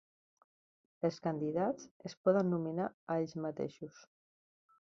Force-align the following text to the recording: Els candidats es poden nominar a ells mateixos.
Els 1.09 1.19
candidats 1.27 1.87
es 2.11 2.17
poden 2.29 2.51
nominar 2.57 2.89
a 2.89 3.19
ells 3.25 3.37
mateixos. 3.47 4.05